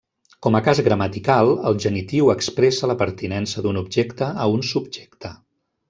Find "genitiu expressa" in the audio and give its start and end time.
1.85-2.91